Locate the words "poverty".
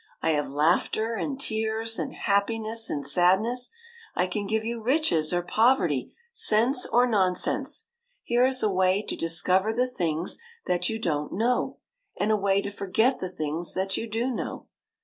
5.43-6.11